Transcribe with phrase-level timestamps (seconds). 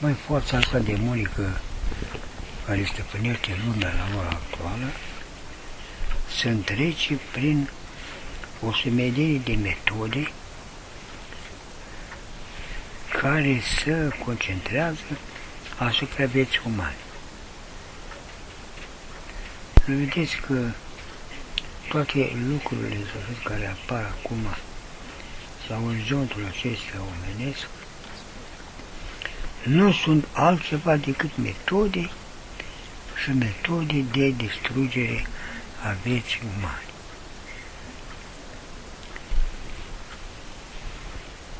[0.00, 1.60] mai forța asta demonică
[2.66, 4.86] care stăpânește lumea la ora actuală
[6.40, 7.68] să întrece prin
[8.60, 10.32] o sumedenie de metode
[13.20, 15.18] care se concentrează
[15.78, 16.96] asupra vieții umane.
[19.84, 20.70] Nu vedeți că
[21.88, 22.96] toate lucrurile
[23.44, 24.46] care apar acum
[25.68, 27.66] la orizontul acesta omenesc
[29.62, 32.10] nu sunt altceva decât metode
[33.22, 35.26] și metode de distrugere
[35.82, 36.84] a vieții umane.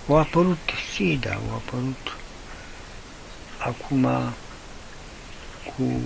[0.08, 2.16] Au apărut SIDA, au apărut
[3.58, 4.32] acum
[5.64, 6.00] cu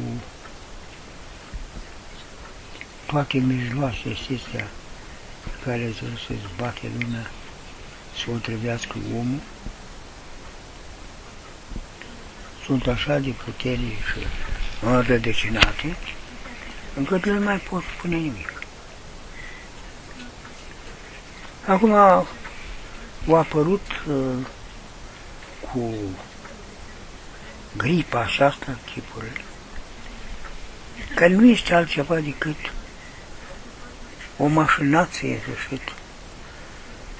[3.06, 4.68] toate mijloacele acestea
[5.64, 5.92] care
[6.26, 7.30] să zbate lumea
[8.16, 9.40] să o trebuiască omul,
[12.64, 14.16] sunt așa de puternici
[14.80, 15.96] înrădăcinate,
[16.94, 18.62] încât nu mai pot spune nimic.
[21.66, 22.26] Acum au
[23.34, 24.46] apărut uh,
[25.60, 25.94] cu
[27.76, 29.40] gripa aceasta chipurile,
[31.14, 32.56] că nu este altceva decât
[34.36, 35.92] o mașinație în sfârșit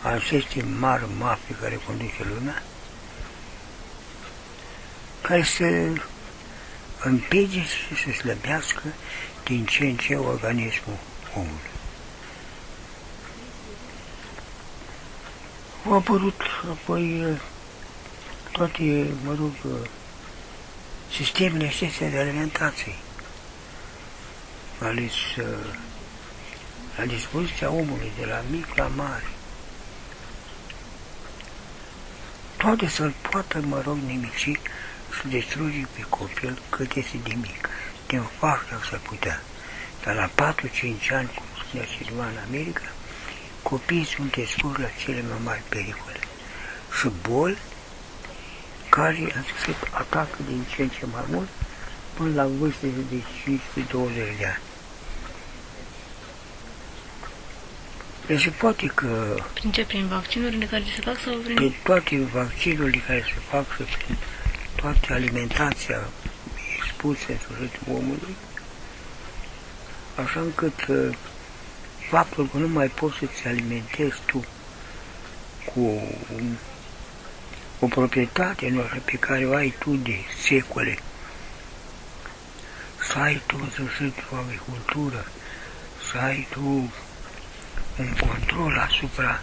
[0.02, 2.62] a acestei mari mafii care conduce lumea,
[5.28, 5.92] care se
[7.02, 8.82] împinge și se slăbească
[9.44, 10.96] din ce în ce organismul
[11.34, 11.70] omului.
[15.86, 17.24] Au apărut apoi
[18.52, 19.80] toate, mă rog,
[21.16, 22.94] sistemele acestea de alimentație,
[24.80, 25.12] ales
[26.96, 29.28] la dispoziția omului, de la mic la mare.
[32.56, 34.58] Toate să-l poată, mă rog, nimici
[35.20, 37.68] să distruge pe copil cât este de mic.
[38.06, 39.42] Din față să putea.
[40.04, 42.88] Dar la 4-5 ani, cum spunea cineva în America,
[43.62, 46.20] copiii sunt expuși la cele mai mari pericole.
[46.98, 47.58] Și boli
[48.88, 51.48] care, în sfârșit, atacă din ce în ce mai mult
[52.14, 54.62] până la vârste de 15-20 de ani.
[58.26, 59.36] Deci poate că...
[59.54, 59.84] Prin ce?
[59.84, 61.54] Prin vaccinurile care se fac sau prin...
[61.54, 64.16] Prin toate vaccinurile care se fac și prin
[64.76, 66.00] toată alimentația
[66.76, 68.36] expusă în sfârșit omului,
[70.24, 71.16] așa încât uh,
[72.10, 74.44] faptul că nu mai poți să-ți alimentezi tu
[75.64, 75.80] cu
[76.34, 76.56] un,
[77.80, 80.98] o proprietate noastră pe care o ai tu de secole,
[83.12, 85.26] să ai tu în sfârșit o agricultură,
[86.10, 86.92] să ai tu
[87.98, 89.40] un control asupra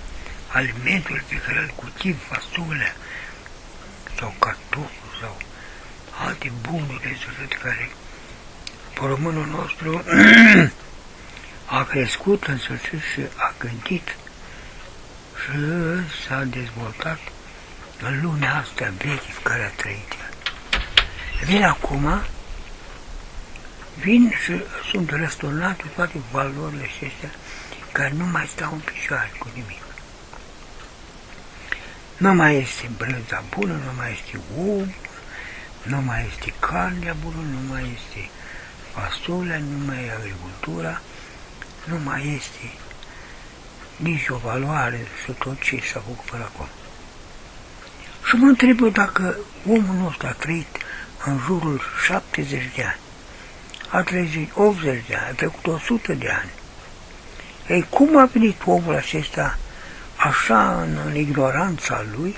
[0.48, 2.96] alimentului pe care îl cultiv, fasole
[4.20, 5.38] sau cartoful sau
[6.26, 7.90] alte bunuri de suflet care
[8.94, 10.04] pe românul nostru
[11.80, 14.16] a crescut în sfârșit și a gândit
[15.42, 15.60] și
[16.28, 17.20] s-a dezvoltat
[18.02, 20.14] în lumea asta veche care a trăit.
[21.46, 22.22] Vin acum,
[24.00, 27.30] vin și sunt răsturnate toate valorile acestea
[27.92, 29.82] care nu mai stau în picioare cu nimic.
[32.18, 34.88] Nu mai este brânza bună, nu mai este ou,
[35.84, 38.30] nu mai este carnea bună, nu mai este
[38.94, 41.02] fasolea, nu mai e agricultura,
[41.84, 42.74] nu mai este
[43.96, 46.68] nici o valoare și tot ce s-a făcut până acum.
[48.28, 49.38] Și mă întreb dacă
[49.68, 50.78] omul nostru a trăit
[51.26, 53.00] în jurul 70 de ani,
[53.90, 56.52] a trăit 80 de ani, a trecut 100 de ani,
[57.68, 59.58] ei, cum a venit omul acesta
[60.16, 62.36] așa în, în ignoranța lui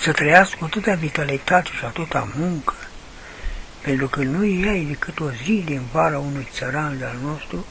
[0.00, 2.74] să trăiască cu atâta vitalitate și atâta muncă?
[3.80, 7.66] Pentru că nu e decât o zi din vara unui țăran de-al nostru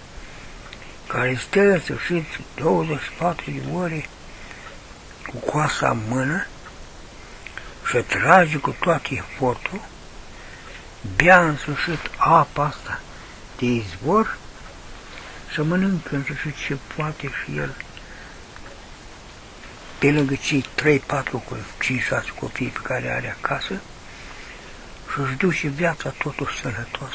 [1.08, 4.06] care stă să știți 24 de ore
[5.28, 6.46] cu coasa în mână
[7.88, 9.82] și trage cu toate efortul,
[11.16, 13.00] bea în sfârșit apa asta
[13.58, 14.38] de izvor
[15.54, 17.76] să mănâncă și ce poate și el
[20.06, 21.44] pe lângă cei 3, 4,
[21.80, 23.74] 5, 6 copii pe care are acasă
[25.12, 27.14] și își duce viața totul sănătos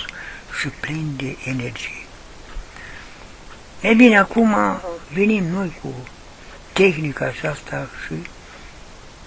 [0.61, 2.05] și plin de energie.
[3.81, 4.57] E bine, acum
[5.13, 5.95] venim noi cu
[6.73, 8.15] tehnica aceasta și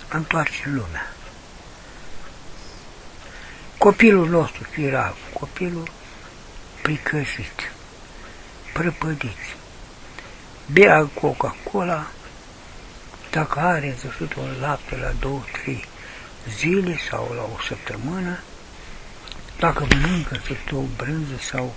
[0.10, 1.14] întoarcem lumea.
[3.78, 5.92] Copilul nostru, era copilul
[6.82, 7.72] pricășit,
[8.74, 9.56] prăpădiți.
[10.72, 12.08] Bea Coca-Cola,
[13.34, 15.86] dacă are în sfârșit un lapte la 2, 3
[16.58, 18.40] zile sau la o săptămână,
[19.60, 21.76] dacă mănâncă câte o brânză sau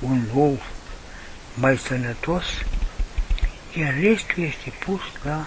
[0.00, 0.58] un ou
[1.54, 2.44] mai sănătos,
[3.76, 5.46] iar restul este pus la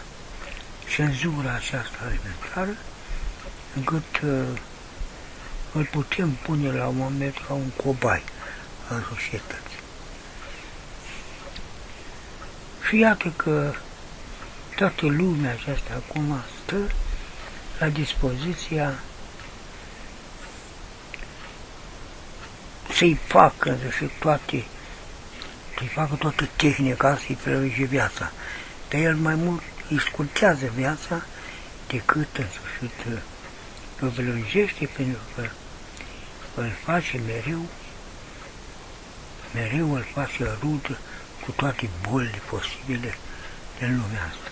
[0.95, 2.77] cenzura aceasta alimentară,
[3.75, 4.59] încât uh,
[5.73, 8.23] îl putem pune la un moment ca un cobai
[8.89, 9.79] al societății.
[12.87, 13.73] Și iată că
[14.81, 16.91] toată lumea aceasta acum stă
[17.79, 18.93] la dispoziția
[22.93, 24.63] să-i facă și toate,
[25.77, 28.31] să-i facă toată tehnica, să-i prelunge viața.
[28.89, 31.25] Dar el mai mult îi scurtează viața
[31.87, 33.21] decât în sfârșit
[33.99, 35.49] îl prelungește pentru că
[36.55, 37.65] îl face mereu,
[39.53, 40.97] mereu îl face rudă
[41.45, 43.17] cu toate bolile posibile
[43.79, 44.50] din lumea asta.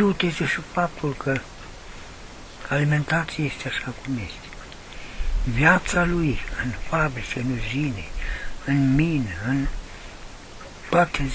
[0.00, 1.40] Știu este și faptul că
[2.68, 4.48] alimentația este așa cum este.
[5.44, 8.04] Viața lui în fabrice, în uzine,
[8.64, 9.66] în mine, în
[10.90, 11.30] toate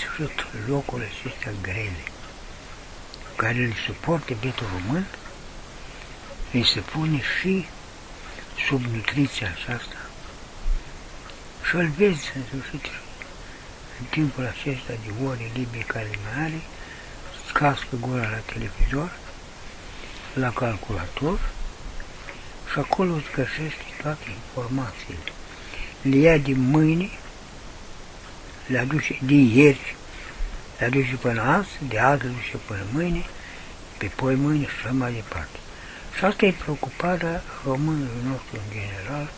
[0.67, 2.03] locurile acestea grele,
[3.35, 5.05] care le suportă bietul român,
[6.53, 7.67] îi se pune și
[8.67, 9.97] sub nutriția aceasta.
[11.67, 12.85] Și îl vezi în sfârșit
[13.99, 16.61] în timpul acesta de ore libere care mai are,
[17.59, 19.11] cască gura la televizor,
[20.33, 21.39] la calculator
[22.71, 25.31] și acolo îți găsești toate informațiile.
[26.01, 27.09] Le ia din mâine,
[28.67, 29.95] le aduce de ierți,
[30.79, 33.23] le aduce până azi, de azi le aduce până mâine,
[33.97, 35.57] pe poi mâine și așa mai departe.
[36.17, 39.29] Și asta e preocuparea românului nostru în general,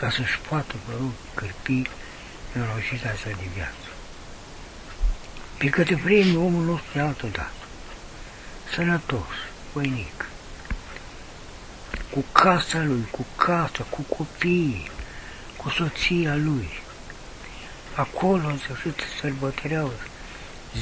[0.00, 1.82] ca să-și poată, vă rog, cârpi
[2.54, 3.87] în roșita asta de viață.
[5.58, 7.52] Pe câte vreme omul nostru de altă dată,
[8.74, 9.34] sănătos,
[9.72, 10.28] voinic,
[12.10, 14.90] cu casa lui, cu casa, cu copiii,
[15.56, 16.68] cu soția lui.
[17.94, 19.92] Acolo în sfârșit sărbătoreau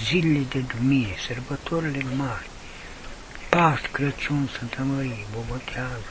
[0.04, 2.48] zilele de dumire, sărbătorile mari,
[3.48, 6.10] Paști, Crăciun, Sfântă Mărie, Bobotează,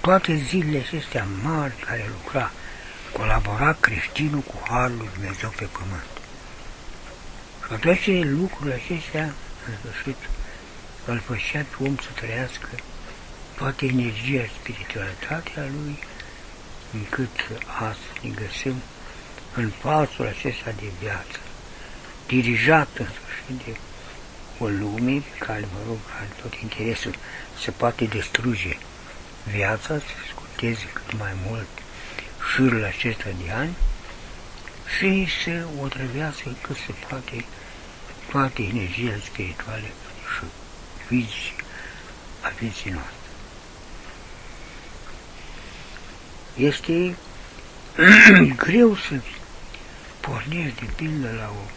[0.00, 2.50] toate zilele acestea mari care lucra,
[3.12, 6.15] colabora creștinul cu Harul lui Dumnezeu pe pământ.
[7.70, 9.34] Și toate lucrurile acestea,
[9.66, 10.16] în sfârșit,
[11.04, 12.68] îl făcea pe om să trăiască
[13.56, 15.98] toată energia, spiritualitatea lui,
[16.92, 17.34] încât
[17.88, 18.74] astăzi ne găsim
[19.54, 21.38] în pasul acesta de viață,
[22.26, 23.76] dirijat în sfârșit de
[24.58, 27.14] o lume pe care, mă rog, are tot interesul.
[27.62, 28.76] Să poate distruge
[29.52, 31.68] viața, să scuteze cât mai mult
[32.52, 33.76] șirul acesta de ani
[34.98, 37.44] și să o trăvească cât se poate
[38.30, 39.92] toate energiile spirituale
[40.34, 40.44] și
[41.06, 41.52] fizice
[42.40, 43.14] a vieții noastre.
[46.56, 47.16] Este
[48.64, 49.20] greu să
[50.20, 51.70] pornești de pildă la o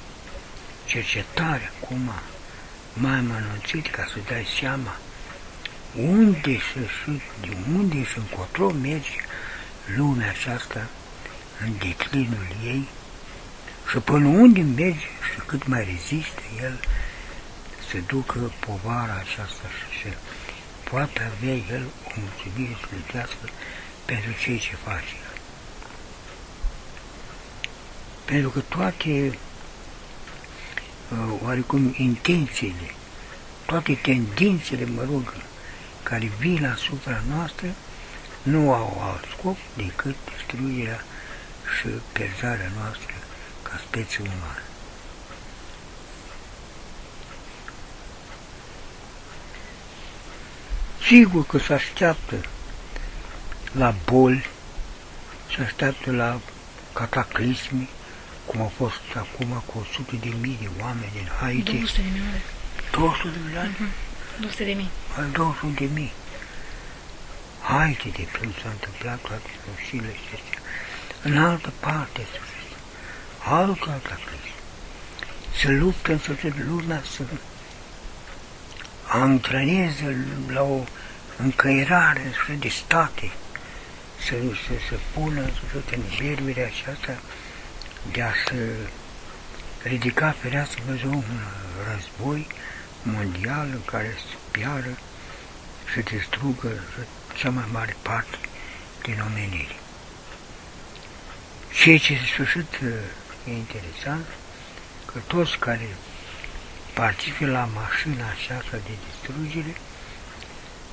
[0.86, 2.12] cercetare acum
[2.94, 4.98] mai amănunțit ca să dai seama
[5.96, 9.18] unde să și de unde și încotro merge
[9.96, 10.90] lumea aceasta
[11.64, 12.88] în declinul ei
[13.90, 16.80] și până unde merge și cât mai rezistă el
[17.90, 20.18] să ducă povara aceasta și să
[20.90, 23.46] poate avea el o mulțumire sfântească
[24.06, 25.38] pentru ceea ce face el.
[28.26, 29.38] Pentru că toate
[31.12, 32.94] uh, oarecum intențiile,
[33.66, 35.34] toate tendințele, mă rog,
[36.04, 37.68] care vin asupra noastră,
[38.44, 41.04] nu au alt scop decât destruirea
[41.78, 43.14] și pierzarea noastră
[43.70, 44.64] ca specie umană.
[51.08, 52.36] Sigur că se așteaptă
[53.72, 54.46] la boli,
[55.56, 56.40] se așteaptă la
[56.94, 57.88] cataclisme,
[58.46, 61.72] cum au fost acum cu 100 de mii de oameni din Haiti.
[61.72, 62.42] 200 de milioane.
[62.92, 63.70] 200 de milioane?
[63.70, 64.40] Uh-huh.
[64.40, 64.90] 200 de mii.
[65.18, 66.14] Al 200 de mii.
[67.62, 70.60] Haiti, de când s-a întâmplat toate sfârșile acestea.
[71.24, 72.22] În altă parte,
[73.50, 74.58] altă cataclism.
[75.62, 77.24] Să luptă în sfârșit lumea să
[79.08, 80.84] antreneze la o
[81.38, 83.32] încăierare de state,
[84.26, 84.36] să
[84.90, 87.20] se pună în sfârșit în jerbirea aceasta
[88.12, 88.76] de a se
[89.84, 91.24] ridica fereastră Dumnezeu un
[91.94, 92.48] război
[93.04, 94.98] mondial în care să piară
[95.92, 96.72] și distrugă
[97.36, 98.38] cea mai mare parte
[99.02, 99.76] din omenire.
[101.74, 102.80] Ceea ce în sfârșit
[103.48, 104.26] e interesant,
[105.06, 105.96] că toți care
[106.94, 109.76] participe la mașina aceasta de distrugere,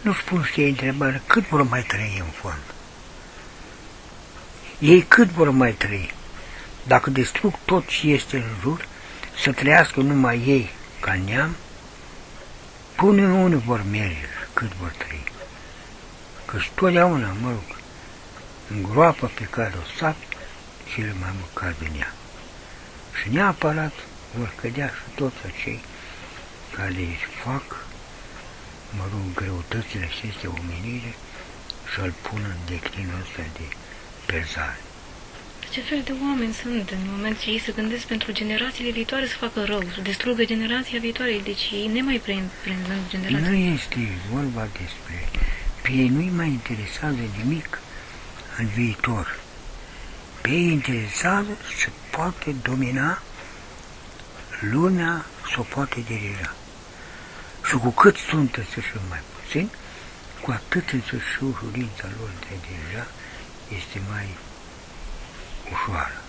[0.01, 2.63] nu-și pun știe întrebare cât vor mai trăi în fond.
[4.79, 6.13] Ei cât vor mai trăi?
[6.83, 8.89] Dacă distrug tot ce este în jur,
[9.43, 11.57] să trăiască numai ei ca neam,
[12.97, 15.25] pune unde vor merge cât vor trăi.
[16.45, 17.77] Căci totdeauna, mă rog,
[18.71, 20.17] în groapa pe care o sap,
[20.95, 22.13] cele mai măcar din ea.
[23.19, 23.93] Și neapărat
[24.37, 25.81] vor cădea și toți acei
[26.77, 27.87] care își fac,
[28.97, 31.13] mă rog, greutățile acestea omenire
[31.91, 33.67] și îl pun în declinul ăsta de
[34.27, 34.81] pesare.
[35.71, 39.37] Ce fel de oameni sunt în moment ce ei se gândesc pentru generațiile viitoare să
[39.37, 43.51] facă rău, să distrugă generația viitoare, deci ei ne mai prind, prind în generația.
[43.51, 43.99] Nu este
[44.33, 45.17] vorba despre...
[45.83, 47.81] Pe ei nu-i mai interesează nimic
[48.59, 49.46] în viitor.
[50.47, 53.23] Pe ei interesează să poate domina
[54.61, 56.55] lumea, să o poate dirija.
[57.69, 59.71] Și cu cât sunt să și mai puțin,
[60.41, 63.07] cu atât însă și ușurința lor de a dirija
[63.77, 64.37] este mai
[65.73, 66.21] ușoară,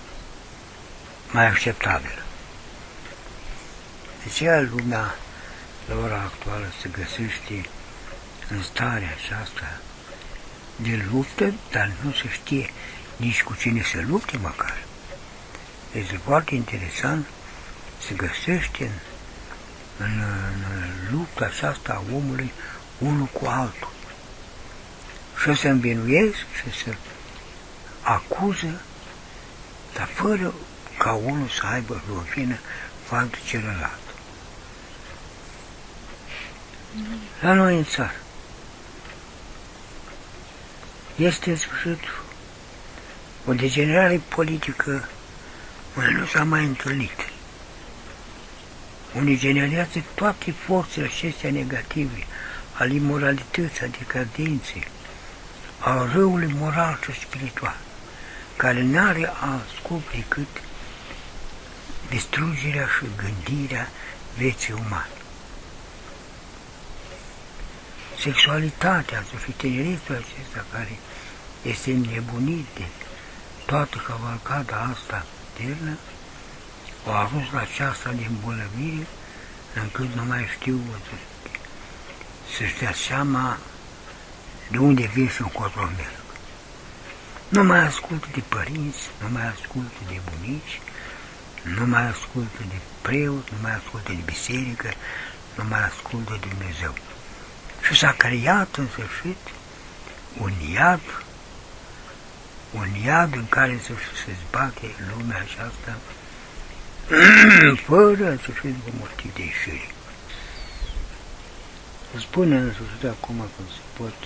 [1.32, 2.24] mai acceptabilă.
[4.24, 5.16] De ce lumea
[5.88, 7.70] la ora actuală se găsește
[8.50, 9.80] în starea aceasta
[10.76, 12.70] de luptă, dar nu se știe
[13.18, 14.84] nici cu cine să lupte măcar.
[15.92, 17.26] Este foarte interesant
[18.08, 18.92] să găsește
[19.98, 22.52] în, în, în lupta aceasta a omului
[22.98, 23.92] unul cu altul.
[25.42, 26.96] Și să învinuiesc și să
[28.02, 28.82] acuză,
[29.94, 30.54] dar fără
[30.98, 32.60] ca unul să aibă rușine
[33.06, 34.00] față de celălalt.
[37.42, 38.22] La noi în țară
[41.16, 42.00] este în sfârșit
[43.48, 45.10] o degenerare politică
[45.96, 47.30] unde nu s-a mai întâlnit.
[49.16, 52.26] Unde generează toate forțele acestea negative
[52.74, 54.88] al imoralității, a decadenței,
[55.80, 57.78] a răului moral și spiritual,
[58.56, 60.62] care nu are alt scop decât
[62.10, 63.90] distrugerea și gândirea
[64.38, 65.10] vieții umane.
[68.20, 71.00] Sexualitatea și tineretul acesta care
[71.62, 72.84] este nebunit de
[73.68, 75.26] toată cavalcada asta
[75.58, 75.98] ternă,
[77.06, 79.08] au ajuns la aceasta de îmbolnăvire,
[79.74, 80.80] încât nu mai știu
[82.56, 83.58] să-și dea seama
[84.72, 86.24] de unde vin și încotro merg.
[87.50, 90.82] Nu mai ascultă de părinți, nu mai ascultă de bunici,
[91.78, 94.90] nu mai ascultă de preot, nu mai ascultă de biserică,
[95.56, 96.94] nu mai ascultă de Dumnezeu.
[97.82, 99.38] Și s-a creat în sfârșit
[100.38, 101.02] un iad,
[102.80, 103.92] un iad în care să
[104.26, 105.98] se zbate lumea aceasta
[107.90, 109.88] fără să fie motiv de ieșire.
[112.26, 114.18] Spune în sfârșit acum că se pot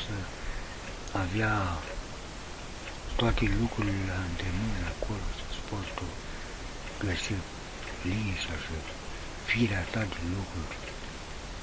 [1.24, 1.56] avea
[3.16, 6.06] toate lucrurile la îndemână acolo, să poți tu
[7.06, 7.34] găsi
[8.10, 8.74] liniștea și
[9.50, 10.76] firea ta din lucruri.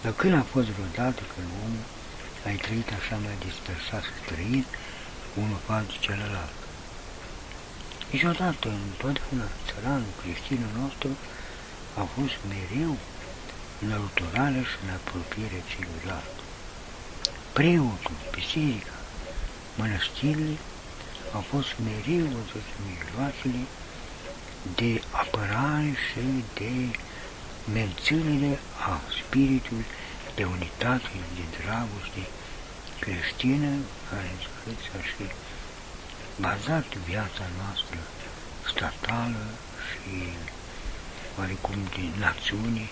[0.02, 1.84] Dar când a fost vreodată că omul
[2.46, 4.68] ai trăit așa mai dispersat și trăit
[5.42, 6.58] unul față celălalt?
[8.10, 11.10] Niciodată, întotdeauna, țăranul creștinul nostru
[12.00, 12.96] a fost mereu
[13.82, 16.34] în ajutorare și în apropiere celuilalt.
[17.58, 18.96] Preotul, biserica,
[19.78, 20.56] mănăstirile
[21.36, 23.62] au fost mereu văzut mijloacele
[24.80, 26.22] de apărare și
[26.58, 26.72] de
[27.78, 28.52] mențiunile
[28.90, 29.86] a spiritului
[30.36, 32.22] de unitate, de dragoste
[33.02, 33.70] creștină,
[34.08, 35.24] care în sfârșit s-a și
[36.40, 37.98] bazat viața noastră
[38.72, 39.46] statală
[39.88, 40.16] și
[41.38, 42.86] oarecum de națiune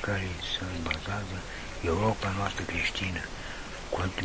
[0.00, 1.38] care se bazează
[1.84, 3.22] Europa noastră creștină,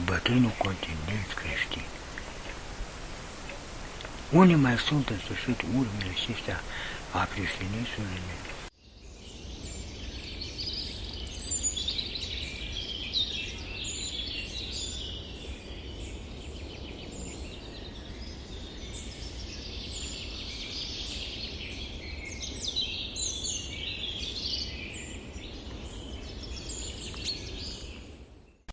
[0.05, 1.85] bătrânul continent creștin.
[4.31, 6.59] Unii mai sunt în sfârșit urmele acestea
[7.11, 8.21] a creștinismului